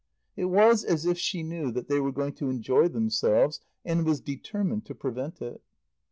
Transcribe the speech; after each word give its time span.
It 0.35 0.45
was 0.45 0.83
as 0.83 1.05
if 1.05 1.19
she 1.19 1.43
knew 1.43 1.69
that 1.73 1.87
they 1.87 1.99
were 1.99 2.11
going 2.11 2.33
to 2.37 2.49
enjoy 2.49 2.87
themselves 2.87 3.59
and 3.85 4.03
was 4.03 4.19
determined 4.19 4.83
to 4.87 4.95
prevent 4.95 5.43
it. 5.43 5.61